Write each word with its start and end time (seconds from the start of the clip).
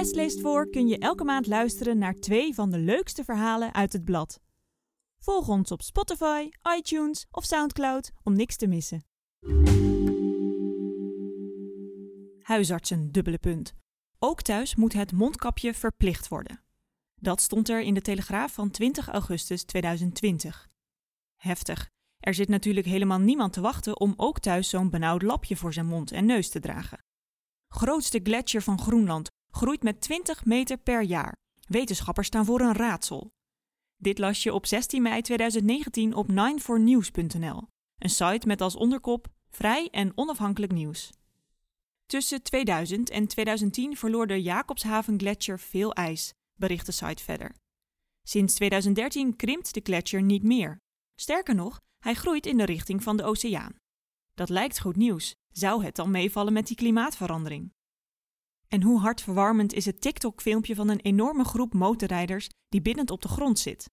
West 0.00 0.14
leest 0.14 0.40
voor 0.40 0.70
kun 0.70 0.88
je 0.88 0.98
elke 0.98 1.24
maand 1.24 1.46
luisteren 1.46 1.98
naar 1.98 2.14
twee 2.14 2.54
van 2.54 2.70
de 2.70 2.78
leukste 2.78 3.24
verhalen 3.24 3.74
uit 3.74 3.92
het 3.92 4.04
blad. 4.04 4.40
Volg 5.18 5.48
ons 5.48 5.70
op 5.70 5.82
Spotify, 5.82 6.48
iTunes 6.76 7.26
of 7.30 7.44
Soundcloud 7.44 8.10
om 8.22 8.36
niks 8.36 8.56
te 8.56 8.66
missen. 8.66 9.04
Huisartsen, 12.42 13.12
dubbele 13.12 13.38
punt. 13.38 13.74
Ook 14.18 14.42
thuis 14.42 14.74
moet 14.74 14.92
het 14.92 15.12
mondkapje 15.12 15.74
verplicht 15.74 16.28
worden. 16.28 16.62
Dat 17.14 17.40
stond 17.40 17.68
er 17.68 17.80
in 17.80 17.94
de 17.94 18.02
Telegraaf 18.02 18.52
van 18.52 18.70
20 18.70 19.08
augustus 19.08 19.64
2020. 19.64 20.68
Heftig. 21.36 21.88
Er 22.18 22.34
zit 22.34 22.48
natuurlijk 22.48 22.86
helemaal 22.86 23.20
niemand 23.20 23.52
te 23.52 23.60
wachten 23.60 24.00
om 24.00 24.14
ook 24.16 24.38
thuis 24.38 24.68
zo'n 24.68 24.90
benauwd 24.90 25.22
lapje 25.22 25.56
voor 25.56 25.72
zijn 25.72 25.86
mond 25.86 26.12
en 26.12 26.26
neus 26.26 26.48
te 26.48 26.60
dragen. 26.60 27.04
Grootste 27.68 28.20
gletsjer 28.22 28.62
van 28.62 28.80
Groenland 28.80 29.30
groeit 29.50 29.82
met 29.82 30.00
20 30.00 30.44
meter 30.44 30.76
per 30.76 31.02
jaar. 31.02 31.36
Wetenschappers 31.68 32.26
staan 32.26 32.44
voor 32.44 32.60
een 32.60 32.74
raadsel. 32.74 33.30
Dit 33.96 34.18
las 34.18 34.42
je 34.42 34.54
op 34.54 34.66
16 34.66 35.02
mei 35.02 35.22
2019 35.22 36.14
op 36.14 36.28
9fornews.nl, 36.30 37.68
een 37.98 38.10
site 38.10 38.46
met 38.46 38.60
als 38.60 38.76
onderkop 38.76 39.28
vrij 39.50 39.88
en 39.90 40.12
onafhankelijk 40.14 40.72
nieuws. 40.72 41.10
Tussen 42.06 42.42
2000 42.42 43.10
en 43.10 43.26
2010 43.26 43.96
verloor 43.96 44.26
de 44.26 44.42
Jacobshaven 44.42 45.18
Gletsjer 45.18 45.58
veel 45.58 45.92
ijs, 45.92 46.32
bericht 46.54 46.86
de 46.86 46.92
site 46.92 47.22
verder. 47.22 47.54
Sinds 48.22 48.54
2013 48.54 49.36
krimpt 49.36 49.74
de 49.74 49.80
gletsjer 49.82 50.22
niet 50.22 50.42
meer. 50.42 50.80
Sterker 51.14 51.54
nog, 51.54 51.80
hij 51.98 52.14
groeit 52.14 52.46
in 52.46 52.56
de 52.56 52.64
richting 52.64 53.02
van 53.02 53.16
de 53.16 53.22
oceaan. 53.22 53.74
Dat 54.34 54.48
lijkt 54.48 54.80
goed 54.80 54.96
nieuws. 54.96 55.34
Zou 55.48 55.84
het 55.84 55.96
dan 55.96 56.10
meevallen 56.10 56.52
met 56.52 56.66
die 56.66 56.76
klimaatverandering? 56.76 57.72
En 58.72 58.82
hoe 58.82 59.00
hartverwarmend 59.00 59.72
is 59.72 59.84
het 59.84 60.00
TikTok-filmpje 60.00 60.74
van 60.74 60.88
een 60.88 61.00
enorme 61.00 61.44
groep 61.44 61.74
motorrijders 61.74 62.48
die 62.68 62.82
binnend 62.82 63.10
op 63.10 63.22
de 63.22 63.28
grond 63.28 63.58
zit? 63.58 63.90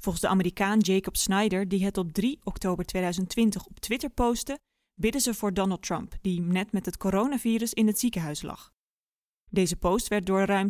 Volgens 0.00 0.24
de 0.24 0.28
Amerikaan 0.28 0.78
Jacob 0.78 1.16
Snyder, 1.16 1.68
die 1.68 1.84
het 1.84 1.98
op 1.98 2.12
3 2.12 2.40
oktober 2.44 2.84
2020 2.84 3.66
op 3.66 3.80
Twitter 3.80 4.10
postte, 4.10 4.58
bidden 4.94 5.20
ze 5.20 5.34
voor 5.34 5.54
Donald 5.54 5.82
Trump, 5.82 6.14
die 6.20 6.40
net 6.40 6.72
met 6.72 6.86
het 6.86 6.96
coronavirus 6.96 7.72
in 7.72 7.86
het 7.86 7.98
ziekenhuis 7.98 8.42
lag. 8.42 8.72
Deze 9.50 9.76
post 9.76 10.08
werd 10.08 10.26
door 10.26 10.44
ruim 10.44 10.68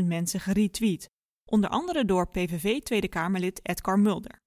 26.000 0.00 0.06
mensen 0.06 0.40
geretweet, 0.40 1.10
onder 1.44 1.70
andere 1.70 2.04
door 2.04 2.28
PVV 2.28 2.80
Tweede 2.80 3.08
Kamerlid 3.08 3.60
Edgar 3.62 3.98
Mulder. 3.98 4.40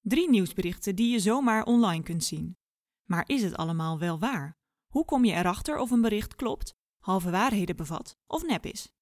Drie 0.00 0.30
nieuwsberichten 0.30 0.96
die 0.96 1.12
je 1.12 1.20
zomaar 1.20 1.64
online 1.64 2.02
kunt 2.02 2.24
zien. 2.24 2.56
Maar 3.04 3.28
is 3.28 3.42
het 3.42 3.56
allemaal 3.56 3.98
wel 3.98 4.18
waar? 4.18 4.56
Hoe 4.92 5.04
kom 5.04 5.24
je 5.24 5.32
erachter 5.32 5.78
of 5.78 5.90
een 5.90 6.00
bericht 6.00 6.34
klopt, 6.34 6.75
halve 7.06 7.30
waarheden 7.30 7.76
bevat 7.76 8.16
of 8.26 8.42
nep 8.42 8.66
is? 8.66 8.92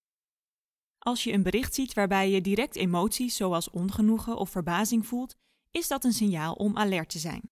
Als 0.99 1.25
je 1.25 1.33
een 1.33 1.43
bericht 1.43 1.75
ziet 1.75 1.95
waarbij 1.95 2.31
je 2.31 2.41
direct 2.41 2.77
emoties 2.77 3.37
zoals 3.37 3.71
ongenoegen 3.71 4.37
of 4.37 4.51
verbazing 4.51 5.07
voelt, 5.07 5.35
is 5.71 5.89
dat 5.89 6.05
een 6.05 6.13
signaal 6.13 6.55
om 6.55 6.77
alert 6.77 7.09
te 7.09 7.19
zijn. 7.19 7.51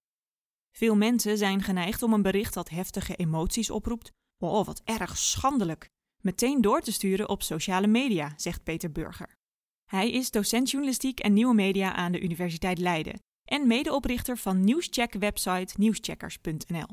Veel 0.76 0.96
mensen 0.96 1.38
zijn 1.38 1.62
geneigd 1.62 2.02
om 2.02 2.12
een 2.12 2.22
bericht 2.22 2.54
dat 2.54 2.68
heftige 2.68 3.16
emoties 3.16 3.70
oproept, 3.70 4.10
oh 4.38 4.66
wat 4.66 4.80
erg 4.84 5.18
schandelijk, 5.18 5.88
meteen 6.22 6.60
door 6.60 6.80
te 6.80 6.92
sturen 6.92 7.28
op 7.28 7.42
sociale 7.42 7.86
media, 7.86 8.32
zegt 8.36 8.62
Peter 8.62 8.92
Burger. 8.92 9.36
Hij 9.84 10.10
is 10.10 10.30
docent 10.30 10.70
journalistiek 10.70 11.20
en 11.20 11.32
nieuwe 11.32 11.54
media 11.54 11.94
aan 11.94 12.12
de 12.12 12.20
Universiteit 12.20 12.78
Leiden 12.78 13.22
en 13.44 13.66
medeoprichter 13.66 14.36
van 14.38 14.64
nieuwscheck-website 14.64 15.74
nieuwscheckers.nl. 15.78 16.88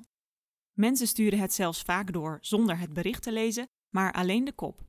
Mensen 0.80 1.08
sturen 1.08 1.39
het 1.39 1.53
zelfs 1.53 1.81
vaak 1.81 2.13
door 2.13 2.38
zonder 2.41 2.80
het 2.80 2.94
bericht 2.94 3.23
te 3.23 3.31
lezen, 3.31 3.69
maar 3.89 4.13
alleen 4.13 4.44
de 4.44 4.52
kop. 4.53 4.85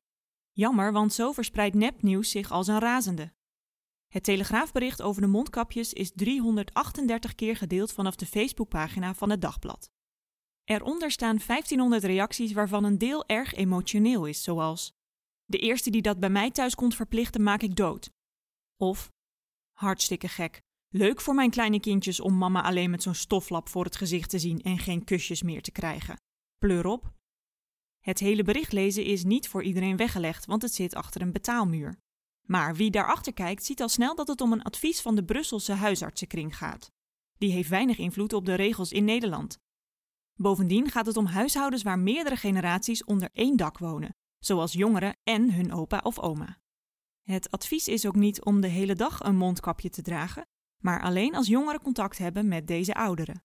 Jammer, 0.51 0.91
want 0.91 1.13
zo 1.13 1.31
verspreidt 1.31 1.75
nepnieuws 1.75 2.29
zich 2.29 2.51
als 2.51 2.67
een 2.67 2.79
razende. 2.79 3.33
Het 4.07 4.23
telegraafbericht 4.23 5.01
over 5.01 5.21
de 5.21 5.27
mondkapjes 5.27 5.93
is 5.93 6.11
338 6.15 7.35
keer 7.35 7.55
gedeeld 7.55 7.91
vanaf 7.91 8.15
de 8.15 8.25
Facebookpagina 8.25 9.13
van 9.13 9.29
het 9.29 9.41
dagblad. 9.41 9.89
Eronder 10.63 11.11
staan 11.11 11.39
1500 11.47 12.03
reacties 12.03 12.51
waarvan 12.51 12.83
een 12.83 12.97
deel 12.97 13.25
erg 13.27 13.53
emotioneel 13.53 14.25
is, 14.25 14.43
zoals: 14.43 14.93
De 15.45 15.57
eerste 15.57 15.89
die 15.89 16.01
dat 16.01 16.19
bij 16.19 16.29
mij 16.29 16.51
thuis 16.51 16.75
komt 16.75 16.95
verplichten, 16.95 17.43
maak 17.43 17.61
ik 17.61 17.75
dood. 17.75 18.11
Of: 18.77 19.11
Hartstikke 19.71 20.27
gek. 20.27 20.61
Leuk 20.93 21.21
voor 21.21 21.33
mijn 21.33 21.49
kleine 21.49 21.79
kindjes 21.79 22.19
om 22.19 22.37
mama 22.37 22.63
alleen 22.63 22.89
met 22.89 23.03
zo'n 23.03 23.13
stoflap 23.13 23.69
voor 23.69 23.83
het 23.83 23.95
gezicht 23.95 24.29
te 24.29 24.39
zien 24.39 24.61
en 24.61 24.77
geen 24.77 25.03
kusjes 25.03 25.41
meer 25.41 25.61
te 25.61 25.71
krijgen. 25.71 26.21
Pleur 26.57 26.85
op. 26.85 27.13
Het 27.99 28.19
hele 28.19 28.43
bericht 28.43 28.71
lezen 28.71 29.03
is 29.03 29.23
niet 29.23 29.47
voor 29.47 29.63
iedereen 29.63 29.97
weggelegd, 29.97 30.45
want 30.45 30.61
het 30.61 30.73
zit 30.73 30.95
achter 30.95 31.21
een 31.21 31.31
betaalmuur. 31.31 31.99
Maar 32.47 32.75
wie 32.75 32.91
daarachter 32.91 33.33
kijkt, 33.33 33.65
ziet 33.65 33.81
al 33.81 33.89
snel 33.89 34.15
dat 34.15 34.27
het 34.27 34.41
om 34.41 34.51
een 34.51 34.61
advies 34.61 35.01
van 35.01 35.15
de 35.15 35.23
Brusselse 35.23 35.73
huisartsenkring 35.73 36.57
gaat. 36.57 36.91
Die 37.37 37.51
heeft 37.51 37.69
weinig 37.69 37.97
invloed 37.97 38.33
op 38.33 38.45
de 38.45 38.53
regels 38.53 38.91
in 38.91 39.05
Nederland. 39.05 39.57
Bovendien 40.33 40.89
gaat 40.89 41.05
het 41.05 41.17
om 41.17 41.25
huishoudens 41.25 41.83
waar 41.83 41.99
meerdere 41.99 42.35
generaties 42.35 43.03
onder 43.03 43.29
één 43.33 43.57
dak 43.57 43.77
wonen, 43.77 44.15
zoals 44.39 44.73
jongeren 44.73 45.17
en 45.23 45.53
hun 45.53 45.73
opa 45.73 45.99
of 46.03 46.19
oma. 46.19 46.61
Het 47.21 47.51
advies 47.51 47.87
is 47.87 48.05
ook 48.05 48.15
niet 48.15 48.43
om 48.43 48.61
de 48.61 48.67
hele 48.67 48.95
dag 48.95 49.19
een 49.19 49.37
mondkapje 49.37 49.89
te 49.89 50.01
dragen, 50.01 50.45
maar 50.81 51.01
alleen 51.01 51.35
als 51.35 51.47
jongeren 51.47 51.81
contact 51.81 52.17
hebben 52.17 52.47
met 52.47 52.67
deze 52.67 52.93
ouderen. 52.93 53.43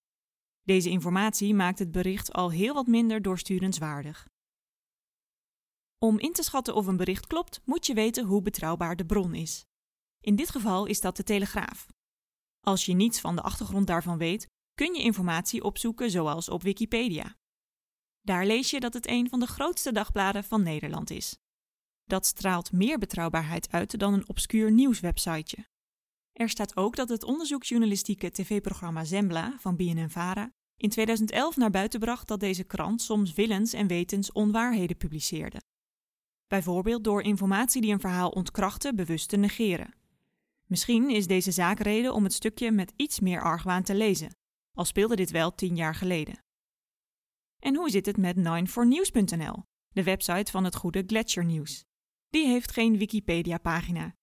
Deze 0.63 0.89
informatie 0.89 1.53
maakt 1.53 1.79
het 1.79 1.91
bericht 1.91 2.33
al 2.33 2.51
heel 2.51 2.73
wat 2.73 2.87
minder 2.87 3.21
doorsturenswaardig. 3.21 4.27
Om 5.99 6.19
in 6.19 6.33
te 6.33 6.43
schatten 6.43 6.75
of 6.75 6.87
een 6.87 6.97
bericht 6.97 7.27
klopt, 7.27 7.61
moet 7.65 7.85
je 7.85 7.93
weten 7.93 8.25
hoe 8.25 8.41
betrouwbaar 8.41 8.95
de 8.95 9.05
bron 9.05 9.33
is. 9.33 9.65
In 10.19 10.35
dit 10.35 10.49
geval 10.49 10.85
is 10.85 11.01
dat 11.01 11.17
de 11.17 11.23
Telegraaf. 11.23 11.87
Als 12.59 12.85
je 12.85 12.93
niets 12.93 13.19
van 13.19 13.35
de 13.35 13.41
achtergrond 13.41 13.87
daarvan 13.87 14.17
weet, 14.17 14.47
kun 14.73 14.93
je 14.93 15.01
informatie 15.01 15.63
opzoeken 15.63 16.11
zoals 16.11 16.49
op 16.49 16.61
Wikipedia. 16.61 17.35
Daar 18.21 18.45
lees 18.45 18.69
je 18.69 18.79
dat 18.79 18.93
het 18.93 19.07
een 19.07 19.29
van 19.29 19.39
de 19.39 19.47
grootste 19.47 19.91
dagbladen 19.91 20.43
van 20.43 20.63
Nederland 20.63 21.09
is. 21.09 21.37
Dat 22.03 22.25
straalt 22.25 22.71
meer 22.71 22.97
betrouwbaarheid 22.97 23.71
uit 23.71 23.99
dan 23.99 24.13
een 24.13 24.29
obscuur 24.29 24.71
nieuwswebsiteje. 24.71 25.67
Er 26.37 26.49
staat 26.49 26.75
ook 26.75 26.95
dat 26.95 27.09
het 27.09 27.23
onderzoeksjournalistieke 27.23 28.31
tv-programma 28.31 29.03
Zembla 29.03 29.55
van 29.59 29.75
BNNVARA 29.75 30.51
in 30.75 30.89
2011 30.89 31.55
naar 31.55 31.69
buiten 31.69 31.99
bracht 31.99 32.27
dat 32.27 32.39
deze 32.39 32.63
krant 32.63 33.01
soms 33.01 33.33
willens 33.33 33.73
en 33.73 33.87
wetens 33.87 34.31
onwaarheden 34.31 34.97
publiceerde. 34.97 35.61
Bijvoorbeeld 36.47 37.03
door 37.03 37.21
informatie 37.21 37.81
die 37.81 37.91
een 37.91 37.99
verhaal 37.99 38.29
ontkrachtte 38.29 38.93
bewust 38.93 39.29
te 39.29 39.37
negeren. 39.37 39.93
Misschien 40.65 41.09
is 41.09 41.27
deze 41.27 41.51
zaak 41.51 41.79
reden 41.79 42.13
om 42.13 42.23
het 42.23 42.33
stukje 42.33 42.71
met 42.71 42.93
iets 42.95 43.19
meer 43.19 43.41
argwaan 43.41 43.83
te 43.83 43.95
lezen, 43.95 44.35
al 44.73 44.85
speelde 44.85 45.15
dit 45.15 45.31
wel 45.31 45.55
tien 45.55 45.75
jaar 45.75 45.95
geleden. 45.95 46.43
En 47.59 47.75
hoe 47.75 47.89
zit 47.89 48.05
het 48.05 48.17
met 48.17 48.35
9fornews.nl, 48.37 49.63
de 49.87 50.03
website 50.03 50.51
van 50.51 50.63
het 50.63 50.75
goede 50.75 51.03
Gletscher 51.07 51.45
Nieuws? 51.45 51.83
Die 52.29 52.47
heeft 52.47 52.71
geen 52.71 52.97
Wikipedia-pagina, 52.97 54.16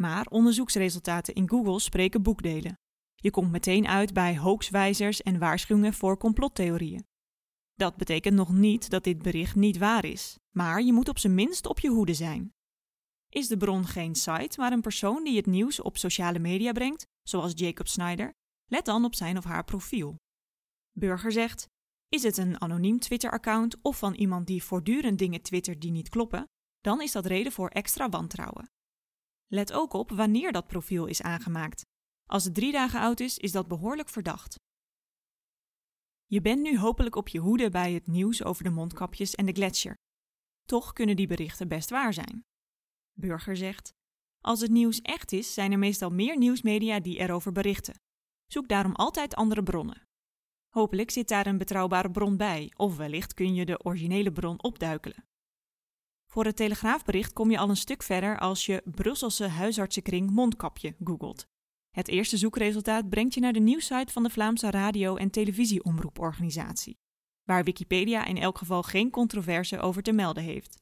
maar 0.00 0.26
onderzoeksresultaten 0.26 1.34
in 1.34 1.48
Google 1.48 1.80
spreken 1.80 2.22
boekdelen. 2.22 2.78
Je 3.14 3.30
komt 3.30 3.50
meteen 3.50 3.86
uit 3.86 4.12
bij 4.12 4.36
hoaxwijzers 4.36 5.22
en 5.22 5.38
waarschuwingen 5.38 5.94
voor 5.94 6.16
complottheorieën. 6.16 7.06
Dat 7.74 7.96
betekent 7.96 8.34
nog 8.34 8.52
niet 8.52 8.90
dat 8.90 9.04
dit 9.04 9.22
bericht 9.22 9.54
niet 9.54 9.78
waar 9.78 10.04
is, 10.04 10.38
maar 10.56 10.82
je 10.82 10.92
moet 10.92 11.08
op 11.08 11.18
zijn 11.18 11.34
minst 11.34 11.66
op 11.66 11.78
je 11.78 11.88
hoede 11.88 12.14
zijn. 12.14 12.52
Is 13.28 13.48
de 13.48 13.56
bron 13.56 13.86
geen 13.86 14.14
site, 14.14 14.60
maar 14.60 14.72
een 14.72 14.80
persoon 14.80 15.24
die 15.24 15.36
het 15.36 15.46
nieuws 15.46 15.80
op 15.80 15.96
sociale 15.96 16.38
media 16.38 16.72
brengt, 16.72 17.06
zoals 17.22 17.52
Jacob 17.54 17.88
Snyder, 17.88 18.32
let 18.66 18.84
dan 18.84 19.04
op 19.04 19.14
zijn 19.14 19.36
of 19.36 19.44
haar 19.44 19.64
profiel. 19.64 20.16
Burger 20.92 21.32
zegt: 21.32 21.66
Is 22.08 22.22
het 22.22 22.36
een 22.36 22.60
anoniem 22.60 22.98
Twitter-account 22.98 23.76
of 23.82 23.98
van 23.98 24.14
iemand 24.14 24.46
die 24.46 24.62
voortdurend 24.62 25.18
dingen 25.18 25.42
twittert 25.42 25.80
die 25.80 25.90
niet 25.90 26.08
kloppen, 26.08 26.44
dan 26.80 27.00
is 27.00 27.12
dat 27.12 27.26
reden 27.26 27.52
voor 27.52 27.68
extra 27.68 28.08
wantrouwen. 28.08 28.70
Let 29.52 29.72
ook 29.72 29.92
op 29.92 30.10
wanneer 30.10 30.52
dat 30.52 30.66
profiel 30.66 31.06
is 31.06 31.22
aangemaakt. 31.22 31.84
Als 32.26 32.44
het 32.44 32.54
drie 32.54 32.72
dagen 32.72 33.00
oud 33.00 33.20
is, 33.20 33.38
is 33.38 33.52
dat 33.52 33.68
behoorlijk 33.68 34.08
verdacht. 34.08 34.58
Je 36.26 36.40
bent 36.40 36.62
nu 36.62 36.78
hopelijk 36.78 37.16
op 37.16 37.28
je 37.28 37.38
hoede 37.38 37.70
bij 37.70 37.92
het 37.92 38.06
nieuws 38.06 38.44
over 38.44 38.64
de 38.64 38.70
mondkapjes 38.70 39.34
en 39.34 39.46
de 39.46 39.52
gletsjer. 39.52 39.94
Toch 40.64 40.92
kunnen 40.92 41.16
die 41.16 41.26
berichten 41.26 41.68
best 41.68 41.90
waar 41.90 42.12
zijn. 42.12 42.44
Burger 43.12 43.56
zegt: 43.56 43.92
Als 44.44 44.60
het 44.60 44.70
nieuws 44.70 45.00
echt 45.00 45.32
is, 45.32 45.54
zijn 45.54 45.72
er 45.72 45.78
meestal 45.78 46.10
meer 46.10 46.38
nieuwsmedia 46.38 47.00
die 47.00 47.18
erover 47.18 47.52
berichten. 47.52 47.94
Zoek 48.46 48.68
daarom 48.68 48.94
altijd 48.94 49.34
andere 49.34 49.62
bronnen. 49.62 50.02
Hopelijk 50.68 51.10
zit 51.10 51.28
daar 51.28 51.46
een 51.46 51.58
betrouwbare 51.58 52.10
bron 52.10 52.36
bij, 52.36 52.72
of 52.76 52.96
wellicht 52.96 53.34
kun 53.34 53.54
je 53.54 53.64
de 53.64 53.84
originele 53.84 54.32
bron 54.32 54.62
opduikelen. 54.62 55.24
Voor 56.32 56.44
het 56.44 56.56
telegraafbericht 56.56 57.32
kom 57.32 57.50
je 57.50 57.58
al 57.58 57.68
een 57.68 57.76
stuk 57.76 58.02
verder 58.02 58.38
als 58.38 58.66
je 58.66 58.82
Brusselse 58.84 59.46
huisartsenkring 59.46 60.30
mondkapje 60.30 60.94
googelt. 61.04 61.46
Het 61.90 62.08
eerste 62.08 62.36
zoekresultaat 62.36 63.08
brengt 63.08 63.34
je 63.34 63.40
naar 63.40 63.52
de 63.52 63.60
nieuwsite 63.60 64.12
van 64.12 64.22
de 64.22 64.30
Vlaamse 64.30 64.70
radio- 64.70 65.16
en 65.16 65.30
televisieomroeporganisatie, 65.30 66.98
waar 67.42 67.64
Wikipedia 67.64 68.24
in 68.24 68.38
elk 68.38 68.58
geval 68.58 68.82
geen 68.82 69.10
controverse 69.10 69.78
over 69.78 70.02
te 70.02 70.12
melden 70.12 70.42
heeft. 70.42 70.76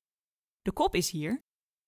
De 0.63 0.73
kop 0.73 0.95
is 0.95 1.11
hier: 1.11 1.41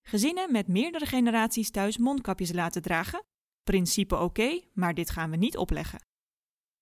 gezinnen 0.09 0.53
met 0.53 0.69
meerdere 0.69 1.07
generaties 1.07 1.71
thuis 1.71 1.99
mondkapjes 1.99 2.53
laten 2.53 2.83
dragen. 2.83 3.25
Principe 3.63 4.19
oké, 4.19 4.61
maar 4.73 4.95
dit 4.95 5.11
gaan 5.11 5.31
we 5.31 5.37
niet 5.37 5.57
opleggen. 5.57 6.05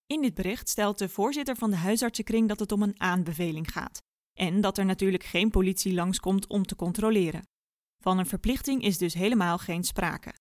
In 0.06 0.22
dit 0.22 0.34
bericht 0.34 0.68
stelt 0.68 0.98
de 0.98 1.08
voorzitter 1.08 1.56
van 1.56 1.70
de 1.70 1.76
huisartsenkring 1.76 2.48
dat 2.48 2.60
het 2.60 2.72
om 2.72 2.82
een 2.82 3.00
aanbeveling 3.00 3.72
gaat 3.72 4.06
en 4.38 4.60
dat 4.60 4.78
er 4.78 4.84
natuurlijk 4.84 5.24
geen 5.24 5.50
politie 5.50 5.94
langskomt 5.94 6.46
om 6.46 6.66
te 6.66 6.76
controleren. 6.76 7.42
Van 8.02 8.18
een 8.18 8.26
verplichting 8.26 8.82
is 8.82 8.98
dus 8.98 9.14
helemaal 9.14 9.58
geen 9.58 9.84
sprake. 9.84 10.34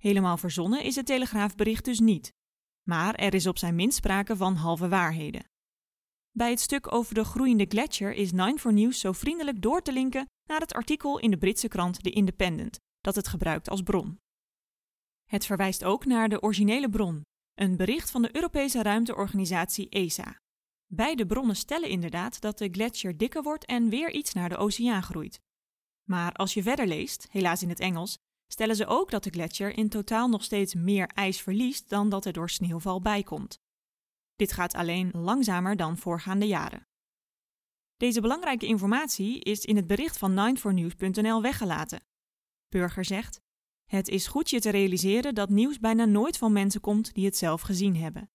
Helemaal 0.00 0.36
verzonnen 0.36 0.82
is 0.82 0.96
het 0.96 1.06
telegraafbericht 1.06 1.84
dus 1.84 2.00
niet, 2.00 2.32
maar 2.88 3.14
er 3.14 3.34
is 3.34 3.46
op 3.46 3.58
zijn 3.58 3.74
minst 3.74 3.96
sprake 3.96 4.36
van 4.36 4.54
halve 4.54 4.88
waarheden. 4.88 5.44
Bij 6.30 6.50
het 6.50 6.60
stuk 6.60 6.92
over 6.92 7.14
de 7.14 7.24
groeiende 7.24 7.66
gletsjer 7.68 8.12
is 8.12 8.32
9 8.32 8.74
News 8.74 9.00
zo 9.00 9.12
vriendelijk 9.12 9.62
door 9.62 9.82
te 9.82 9.92
linken 9.92 10.26
naar 10.48 10.60
het 10.60 10.74
artikel 10.74 11.18
in 11.18 11.30
de 11.30 11.38
Britse 11.38 11.68
krant 11.68 12.02
The 12.02 12.10
Independent, 12.10 12.78
dat 13.00 13.14
het 13.14 13.28
gebruikt 13.28 13.70
als 13.70 13.82
bron. 13.82 14.18
Het 15.24 15.46
verwijst 15.46 15.84
ook 15.84 16.04
naar 16.04 16.28
de 16.28 16.42
originele 16.42 16.88
bron, 16.88 17.22
een 17.54 17.76
bericht 17.76 18.10
van 18.10 18.22
de 18.22 18.36
Europese 18.36 18.82
ruimteorganisatie 18.82 19.88
ESA. 19.88 20.42
Beide 20.86 21.26
bronnen 21.26 21.56
stellen 21.56 21.88
inderdaad 21.88 22.40
dat 22.40 22.58
de 22.58 22.68
gletsjer 22.72 23.16
dikker 23.16 23.42
wordt 23.42 23.64
en 23.64 23.88
weer 23.88 24.12
iets 24.12 24.32
naar 24.32 24.48
de 24.48 24.56
oceaan 24.56 25.02
groeit. 25.02 25.40
Maar 26.04 26.32
als 26.32 26.54
je 26.54 26.62
verder 26.62 26.86
leest, 26.86 27.26
helaas 27.30 27.62
in 27.62 27.68
het 27.68 27.80
Engels, 27.80 28.18
stellen 28.46 28.76
ze 28.76 28.86
ook 28.86 29.10
dat 29.10 29.24
de 29.24 29.30
gletsjer 29.30 29.76
in 29.76 29.88
totaal 29.88 30.28
nog 30.28 30.44
steeds 30.44 30.74
meer 30.74 31.06
ijs 31.06 31.42
verliest 31.42 31.88
dan 31.88 32.08
dat 32.08 32.24
er 32.24 32.32
door 32.32 32.50
sneeuwval 32.50 33.00
bijkomt. 33.00 33.58
Dit 34.36 34.52
gaat 34.52 34.74
alleen 34.74 35.10
langzamer 35.12 35.76
dan 35.76 35.98
voorgaande 35.98 36.46
jaren. 36.46 36.86
Deze 37.96 38.20
belangrijke 38.20 38.66
informatie 38.66 39.40
is 39.40 39.64
in 39.64 39.76
het 39.76 39.86
bericht 39.86 40.18
van 40.18 40.56
9fornews.nl 40.56 41.42
weggelaten. 41.42 42.04
Burger 42.68 43.04
zegt: 43.04 43.40
Het 43.84 44.08
is 44.08 44.26
goed 44.26 44.50
je 44.50 44.60
te 44.60 44.70
realiseren 44.70 45.34
dat 45.34 45.48
nieuws 45.48 45.78
bijna 45.78 46.04
nooit 46.04 46.38
van 46.38 46.52
mensen 46.52 46.80
komt 46.80 47.14
die 47.14 47.24
het 47.24 47.36
zelf 47.36 47.60
gezien 47.60 47.96
hebben. 47.96 48.30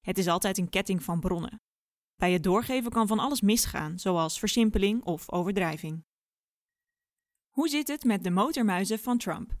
Het 0.00 0.18
is 0.18 0.26
altijd 0.26 0.58
een 0.58 0.68
ketting 0.68 1.02
van 1.02 1.20
bronnen. 1.20 1.62
Bij 2.20 2.32
het 2.32 2.42
doorgeven 2.42 2.90
kan 2.90 3.06
van 3.06 3.18
alles 3.18 3.40
misgaan, 3.40 3.98
zoals 3.98 4.38
versimpeling 4.38 5.04
of 5.04 5.30
overdrijving. 5.30 6.04
Hoe 7.48 7.68
zit 7.68 7.88
het 7.88 8.04
met 8.04 8.24
de 8.24 8.30
motormuizen 8.30 8.98
van 8.98 9.18
Trump? 9.18 9.58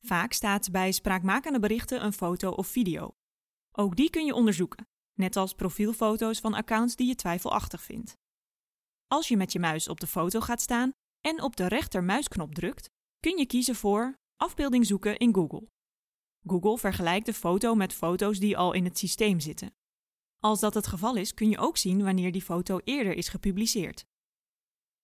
Vaak 0.00 0.32
staat 0.32 0.70
bij 0.70 0.92
spraakmakende 0.92 1.60
berichten 1.60 2.04
een 2.04 2.12
foto 2.12 2.50
of 2.50 2.66
video. 2.66 3.14
Ook 3.72 3.96
die 3.96 4.10
kun 4.10 4.24
je 4.24 4.34
onderzoeken, 4.34 4.88
net 5.14 5.36
als 5.36 5.54
profielfoto's 5.54 6.40
van 6.40 6.54
accounts 6.54 6.96
die 6.96 7.06
je 7.06 7.14
twijfelachtig 7.14 7.82
vindt. 7.82 8.16
Als 9.06 9.28
je 9.28 9.36
met 9.36 9.52
je 9.52 9.58
muis 9.58 9.88
op 9.88 10.00
de 10.00 10.06
foto 10.06 10.40
gaat 10.40 10.60
staan 10.60 10.92
en 11.20 11.42
op 11.42 11.56
de 11.56 11.66
rechtermuisknop 11.66 12.54
drukt, 12.54 12.90
kun 13.20 13.38
je 13.38 13.46
kiezen 13.46 13.74
voor 13.74 14.18
afbeelding 14.36 14.86
zoeken 14.86 15.16
in 15.16 15.34
Google. 15.34 15.68
Google 16.46 16.78
vergelijkt 16.78 17.26
de 17.26 17.34
foto 17.34 17.74
met 17.74 17.92
foto's 17.92 18.38
die 18.38 18.56
al 18.56 18.72
in 18.72 18.84
het 18.84 18.98
systeem 18.98 19.40
zitten. 19.40 19.74
Als 20.44 20.60
dat 20.60 20.74
het 20.74 20.86
geval 20.86 21.16
is, 21.16 21.34
kun 21.34 21.50
je 21.50 21.58
ook 21.58 21.76
zien 21.76 22.02
wanneer 22.02 22.32
die 22.32 22.42
foto 22.42 22.80
eerder 22.84 23.12
is 23.12 23.28
gepubliceerd. 23.28 24.04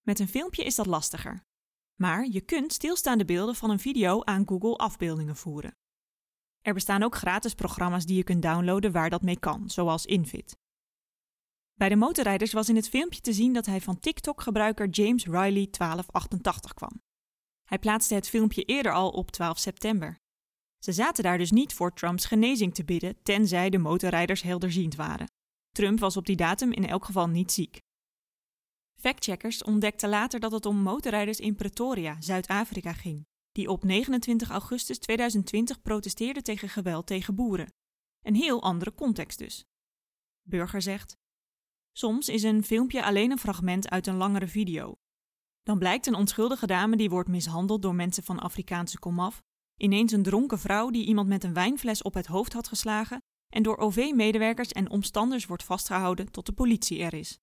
Met 0.06 0.19
een 0.19 0.28
filmpje 0.28 0.64
is 0.64 0.75
dat 0.75 0.87
lastiger. 0.87 1.44
Maar 1.94 2.26
je 2.31 2.40
kunt 2.40 2.72
stilstaande 2.72 3.25
beelden 3.25 3.54
van 3.54 3.70
een 3.70 3.78
video 3.78 4.25
aan 4.25 4.48
Google 4.48 4.76
afbeeldingen 4.76 5.37
voeren. 5.37 5.76
Er 6.60 6.75
bestaan 6.75 7.02
ook 7.02 7.14
gratis 7.14 7.54
programma's 7.54 8.06
die 8.06 8.16
je 8.16 8.25
kunt 8.25 8.42
downloaden 8.42 8.92
waar 8.92 9.10
dat 9.10 9.22
mee 9.22 9.38
kan, 9.38 9.70
zoals 9.70 10.06
Infit. 10.06 10.58
Bij 11.75 11.88
de 11.88 11.96
motorrijders 11.96 12.52
was 12.52 12.69
in 12.69 12.76
het 12.76 12.88
filmpje 12.88 13.20
te 13.20 13.32
zien 13.32 13.52
dat 13.52 13.66
hij 13.66 13.81
van 13.81 14.00
TikTok-gebruiker 14.00 14.88
James 14.88 15.25
Riley 15.25 15.69
1288 15.70 16.75
kwam. 16.75 17.02
Hij 17.69 17.78
plaatste 17.78 18.14
het 18.14 18.28
filmpje 18.28 18.62
eerder 18.62 18.93
al 18.93 19.10
op 19.10 19.31
12 19.31 19.58
september. 19.58 20.19
Ze 20.81 20.93
zaten 20.93 21.25
daar 21.25 21.38
dus 21.38 21.50
niet 21.50 21.75
voor 21.75 21.93
Trumps 21.93 22.25
genezing 22.25 22.75
te 22.75 22.85
bidden, 22.85 23.23
tenzij 23.23 23.71
de 23.71 23.79
motorrijders 23.79 24.43
helderziend 24.43 24.94
waren. 24.94 25.31
Trump 25.71 25.99
was 25.99 26.17
op 26.17 26.27
die 26.27 26.37
datum 26.37 26.73
in 26.73 26.87
elk 26.87 27.05
geval 27.05 27.29
niet 27.29 27.53
ziek. 27.53 27.81
Factcheckers 29.00 29.62
ontdekten 29.62 30.09
later 30.09 30.41
dat 30.41 30.53
het 30.53 30.67
om 30.67 30.77
motorrijders 30.77 31.38
in 31.41 31.55
Pretoria, 31.55 32.21
Zuid-Afrika 32.21 32.93
ging, 32.93 33.27
die 33.53 33.71
op 33.71 33.85
29 33.85 34.50
augustus 34.50 34.99
2020 34.99 35.82
protesteerden 35.82 36.43
tegen 36.43 36.69
geweld 36.69 37.06
tegen 37.06 37.35
boeren. 37.35 37.73
Een 38.23 38.35
heel 38.35 38.62
andere 38.62 38.94
context 38.94 39.38
dus. 39.38 39.65
Burger 40.43 40.82
zegt: 40.82 41.17
Soms 41.93 42.29
is 42.29 42.43
een 42.43 42.65
filmpje 42.65 43.05
alleen 43.05 43.31
een 43.31 43.38
fragment 43.38 43.91
uit 43.91 44.06
een 44.06 44.17
langere 44.17 44.49
video. 44.49 44.99
Dan 45.62 45.79
blijkt 45.79 46.06
een 46.06 46.15
onschuldige 46.15 46.67
dame 46.67 46.97
die 46.97 47.11
wordt 47.11 47.29
mishandeld 47.29 47.82
door 47.82 47.94
mensen 47.94 48.23
van 48.23 48.38
Afrikaanse 48.38 48.99
komaf 48.99 49.43
ineens 49.81 50.12
een 50.12 50.23
dronken 50.23 50.59
vrouw 50.59 50.91
die 50.91 51.06
iemand 51.06 51.29
met 51.29 51.44
een 51.44 51.55
wijnfles 51.55 52.03
op 52.03 52.15
het 52.15 52.27
hoofd 52.27 52.53
had 52.53 52.69
geslagen 52.69 53.23
en 53.49 53.62
door 53.62 53.77
OV-medewerkers 53.77 54.73
en 54.73 54.91
omstanders 54.91 55.47
wordt 55.47 55.65
vastgehouden 55.65 56.31
tot 56.31 56.47
de 56.47 56.53
politie 56.53 57.03
er 57.03 57.15
is. 57.15 57.38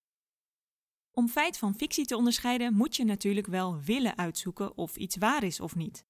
Om 1.12 1.28
feit 1.28 1.58
van 1.58 1.76
fictie 1.76 2.06
te 2.06 2.16
onderscheiden 2.16 2.74
moet 2.74 2.96
je 2.96 3.06
natuurlijk 3.06 3.48
wel 3.48 3.82
willen 3.82 4.18
uitzoeken 4.18 4.78
of 4.78 4.96
iets 4.96 5.18
waar 5.18 5.44
is 5.44 5.60
of 5.60 5.76
niet. 5.76 6.06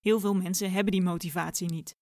Heel 0.00 0.20
veel 0.20 0.34
mensen 0.34 0.72
hebben 0.72 0.92
die 0.92 1.02
motivatie 1.02 1.70
niet. 1.70 1.96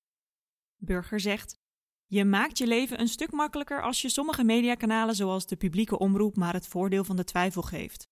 Burger 0.76 1.20
zegt: 1.20 1.58
Je 2.06 2.24
maakt 2.24 2.58
je 2.58 2.66
leven 2.66 3.00
een 3.00 3.08
stuk 3.08 3.32
makkelijker 3.32 3.82
als 3.82 4.02
je 4.02 4.08
sommige 4.08 4.44
mediakanalen 4.44 5.14
zoals 5.14 5.46
de 5.46 5.56
publieke 5.56 5.98
omroep 5.98 6.36
maar 6.36 6.52
het 6.52 6.66
voordeel 6.66 7.04
van 7.04 7.16
de 7.16 7.24
twijfel 7.24 7.62
geeft. 7.62 8.08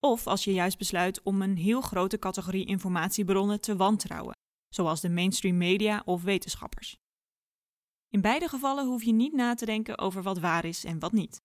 Of 0.00 0.26
als 0.26 0.44
je 0.44 0.52
juist 0.52 0.78
besluit 0.78 1.22
om 1.22 1.42
een 1.42 1.56
heel 1.56 1.80
grote 1.80 2.18
categorie 2.18 2.66
informatiebronnen 2.66 3.60
te 3.60 3.76
wantrouwen 3.76 4.38
zoals 4.74 5.00
de 5.00 5.08
mainstream 5.08 5.56
media 5.56 6.02
of 6.04 6.22
wetenschappers. 6.22 6.96
In 8.08 8.20
beide 8.20 8.48
gevallen 8.48 8.86
hoef 8.86 9.02
je 9.02 9.12
niet 9.12 9.32
na 9.32 9.54
te 9.54 9.64
denken 9.64 9.98
over 9.98 10.22
wat 10.22 10.38
waar 10.38 10.64
is 10.64 10.84
en 10.84 10.98
wat 10.98 11.12
niet. 11.12 11.42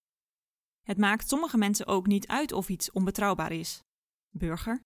Het 0.82 0.98
maakt 0.98 1.28
sommige 1.28 1.58
mensen 1.58 1.88
ook 1.88 2.08
niet 2.08 2.28
uit 2.28 2.52
of 2.52 2.70
iets 2.70 2.92
onbetrouwbaar 2.92 3.52
is. 3.52 3.82
Burger. 4.30 4.82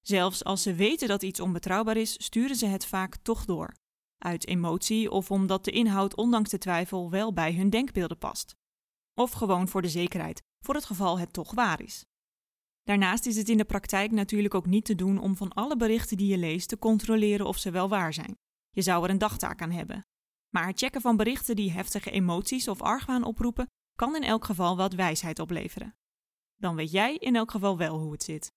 Zelfs 0.00 0.44
als 0.44 0.62
ze 0.62 0.74
weten 0.74 1.08
dat 1.08 1.22
iets 1.22 1.40
onbetrouwbaar 1.40 1.96
is, 1.96 2.24
sturen 2.24 2.56
ze 2.56 2.66
het 2.66 2.86
vaak 2.86 3.16
toch 3.16 3.44
door. 3.44 3.74
Uit 4.18 4.46
emotie 4.46 5.10
of 5.10 5.30
omdat 5.30 5.64
de 5.64 5.70
inhoud 5.70 6.16
ondanks 6.16 6.50
de 6.50 6.58
twijfel 6.58 7.10
wel 7.10 7.32
bij 7.32 7.54
hun 7.54 7.70
denkbeelden 7.70 8.18
past. 8.18 8.54
Of 9.14 9.32
gewoon 9.32 9.68
voor 9.68 9.82
de 9.82 9.88
zekerheid, 9.88 10.42
voor 10.64 10.74
het 10.74 10.84
geval 10.84 11.18
het 11.18 11.32
toch 11.32 11.54
waar 11.54 11.82
is. 11.82 12.04
Daarnaast 12.82 13.26
is 13.26 13.36
het 13.36 13.48
in 13.48 13.56
de 13.56 13.64
praktijk 13.64 14.10
natuurlijk 14.10 14.54
ook 14.54 14.66
niet 14.66 14.84
te 14.84 14.94
doen 14.94 15.18
om 15.18 15.36
van 15.36 15.52
alle 15.52 15.76
berichten 15.76 16.16
die 16.16 16.28
je 16.28 16.38
leest 16.38 16.68
te 16.68 16.78
controleren 16.78 17.46
of 17.46 17.58
ze 17.58 17.70
wel 17.70 17.88
waar 17.88 18.12
zijn. 18.12 18.36
Je 18.70 18.82
zou 18.82 19.04
er 19.04 19.10
een 19.10 19.18
dagtaak 19.18 19.62
aan 19.62 19.70
hebben. 19.70 20.06
Maar 20.48 20.66
het 20.66 20.78
checken 20.78 21.00
van 21.00 21.16
berichten 21.16 21.56
die 21.56 21.72
heftige 21.72 22.10
emoties 22.10 22.68
of 22.68 22.82
argwaan 22.82 23.24
oproepen, 23.24 23.66
kan 23.98 24.16
in 24.16 24.22
elk 24.22 24.44
geval 24.44 24.76
wat 24.76 24.94
wijsheid 24.94 25.38
opleveren. 25.38 25.94
Dan 26.56 26.76
weet 26.76 26.90
jij 26.90 27.16
in 27.16 27.36
elk 27.36 27.50
geval 27.50 27.76
wel 27.76 27.98
hoe 27.98 28.12
het 28.12 28.22
zit. 28.22 28.52